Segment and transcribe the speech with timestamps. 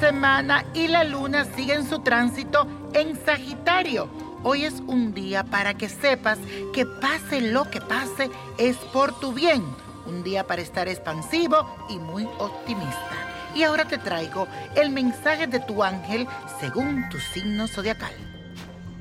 [0.00, 4.08] semana y la luna sigue en su tránsito en Sagitario.
[4.42, 6.38] Hoy es un día para que sepas
[6.72, 9.64] que pase lo que pase es por tu bien.
[10.06, 13.12] Un día para estar expansivo y muy optimista.
[13.54, 16.26] Y ahora te traigo el mensaje de tu ángel
[16.60, 18.12] según tu signo zodiacal.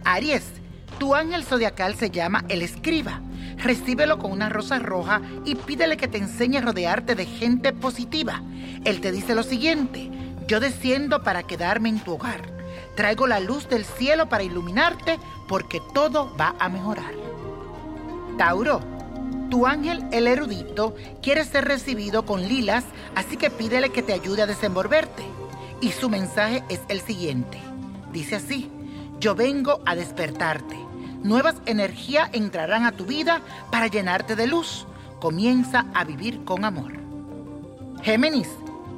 [0.03, 0.45] Aries,
[0.99, 3.21] tu ángel zodiacal se llama el escriba.
[3.65, 8.43] Recíbelo con una rosa roja y pídele que te enseñe a rodearte de gente positiva.
[8.83, 10.11] Él te dice lo siguiente,
[10.47, 12.41] yo desciendo para quedarme en tu hogar.
[12.95, 17.11] Traigo la luz del cielo para iluminarte porque todo va a mejorar.
[18.37, 18.81] Tauro,
[19.49, 20.93] tu ángel, el erudito,
[21.23, 22.83] quiere ser recibido con lilas,
[23.15, 25.23] así que pídele que te ayude a desenvolverte.
[25.81, 27.59] Y su mensaje es el siguiente.
[28.13, 28.69] Dice así,
[29.19, 30.84] yo vengo a despertarte.
[31.25, 34.85] Nuevas energías entrarán a tu vida para llenarte de luz.
[35.19, 36.93] Comienza a vivir con amor.
[38.03, 38.47] Géminis,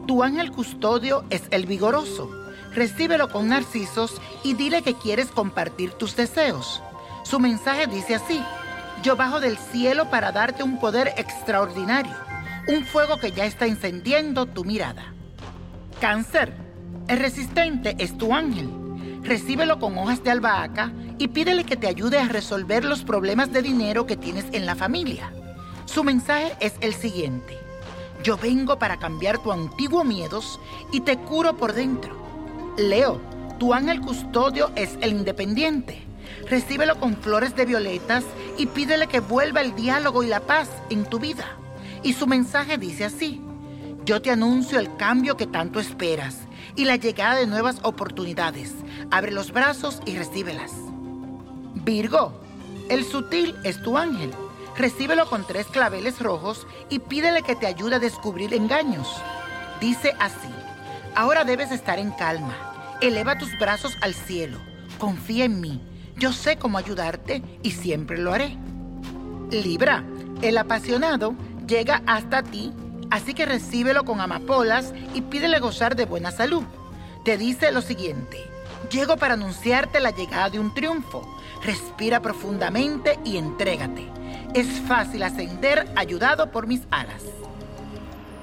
[0.08, 2.30] tu ángel custodio es el vigoroso.
[2.74, 6.84] Recíbelo con narcisos y dile que quieres compartir tus deseos.
[7.24, 8.44] Su mensaje dice así,
[9.04, 12.14] yo bajo del cielo para darte un poder extraordinario,
[12.68, 15.14] un fuego que ya está encendiendo tu mirada.
[16.02, 16.54] Cáncer,
[17.08, 18.87] el resistente es tu ángel.
[19.24, 23.62] Recíbelo con hojas de albahaca y pídele que te ayude a resolver los problemas de
[23.62, 25.32] dinero que tienes en la familia.
[25.86, 27.58] Su mensaje es el siguiente.
[28.24, 30.60] Yo vengo para cambiar tu antiguo miedos
[30.92, 32.16] y te curo por dentro.
[32.78, 33.20] Leo,
[33.60, 36.04] tu ángel custodio es el independiente.
[36.50, 38.24] Recíbelo con flores de violetas
[38.58, 41.46] y pídele que vuelva el diálogo y la paz en tu vida.
[42.04, 43.42] Y su mensaje dice así,
[44.06, 46.47] yo te anuncio el cambio que tanto esperas
[46.78, 48.74] y la llegada de nuevas oportunidades.
[49.12, 50.72] Abre los brazos y recíbelas.
[51.84, 52.40] Virgo,
[52.90, 54.32] el sutil es tu ángel.
[54.78, 59.10] Recíbelo con tres claveles rojos y pídele que te ayude a descubrir engaños.
[59.82, 60.54] Dice así,
[61.16, 62.56] ahora debes estar en calma.
[63.02, 64.60] Eleva tus brazos al cielo.
[64.98, 65.82] Confía en mí
[66.18, 68.58] yo sé cómo ayudarte y siempre lo haré.
[69.52, 70.04] Libra,
[70.42, 71.36] el apasionado
[71.68, 72.74] llega hasta ti,
[73.10, 76.64] así que recíbelo con amapolas y pídele gozar de buena salud.
[77.24, 78.38] Te dice lo siguiente,
[78.92, 81.22] llego para anunciarte la llegada de un triunfo.
[81.64, 84.08] Respira profundamente y entrégate.
[84.54, 87.24] Es fácil ascender ayudado por mis alas.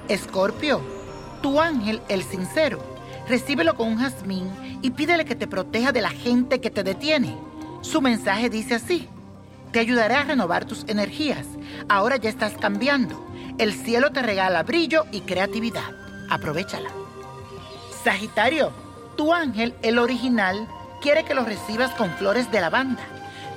[0.07, 0.81] Escorpio,
[1.41, 2.79] tu ángel el sincero,
[3.27, 4.49] recíbelo con un jazmín
[4.81, 7.35] y pídele que te proteja de la gente que te detiene.
[7.81, 9.07] Su mensaje dice así,
[9.71, 11.45] te ayudaré a renovar tus energías.
[11.89, 13.25] Ahora ya estás cambiando.
[13.57, 15.95] El cielo te regala brillo y creatividad.
[16.29, 16.89] Aprovechala.
[18.03, 18.73] Sagitario,
[19.15, 20.67] tu ángel, el original,
[21.01, 23.01] quiere que lo recibas con flores de lavanda.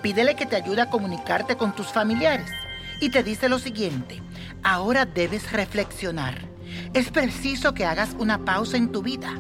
[0.01, 2.49] Pídele que te ayude a comunicarte con tus familiares.
[3.01, 4.23] Y te dice lo siguiente,
[4.63, 6.47] ahora debes reflexionar.
[6.95, 9.35] Es preciso que hagas una pausa en tu vida.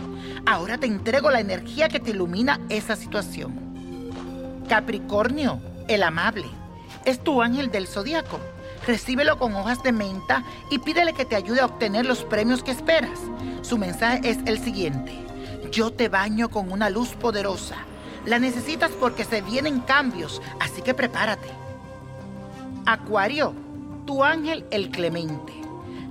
[0.44, 4.64] Ahora te entrego la energía que te ilumina esa situación.
[4.68, 6.47] Capricornio, el amable,
[7.04, 8.41] es tu ángel del zodiaco.
[8.88, 12.71] Recíbelo con hojas de menta y pídele que te ayude a obtener los premios que
[12.71, 13.19] esperas.
[13.60, 15.12] Su mensaje es el siguiente.
[15.71, 17.77] Yo te baño con una luz poderosa.
[18.25, 21.50] La necesitas porque se vienen cambios, así que prepárate.
[22.87, 23.53] Acuario,
[24.06, 25.53] tu ángel el clemente.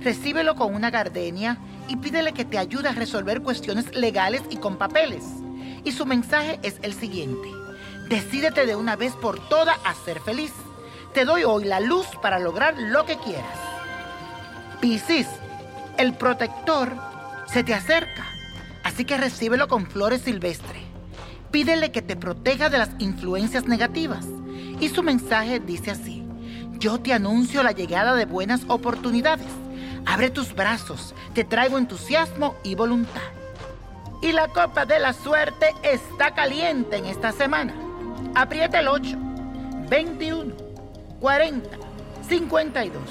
[0.00, 4.76] Recíbelo con una gardenia y pídele que te ayude a resolver cuestiones legales y con
[4.76, 5.24] papeles.
[5.82, 7.48] Y su mensaje es el siguiente.
[8.08, 10.52] Decídete de una vez por todas a ser feliz.
[11.14, 13.58] Te doy hoy la luz para lograr lo que quieras.
[14.80, 15.26] Piscis,
[15.96, 16.92] el protector
[17.46, 18.26] se te acerca,
[18.84, 20.82] así que recíbelo con flores silvestres.
[21.50, 24.26] Pídele que te proteja de las influencias negativas.
[24.80, 26.24] Y su mensaje dice así,
[26.78, 29.48] yo te anuncio la llegada de buenas oportunidades.
[30.06, 33.32] Abre tus brazos, te traigo entusiasmo y voluntad.
[34.20, 37.74] Y la copa de la suerte está caliente en esta semana.
[38.34, 39.16] Aprieta el 8,
[39.88, 40.67] 21,
[41.20, 41.68] 40,
[42.28, 43.02] 52,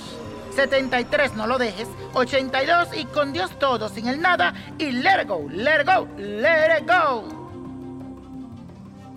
[0.56, 5.28] 73, no lo dejes, 82 y con Dios todo, sin el nada y let it
[5.28, 7.48] go, let go, let it go.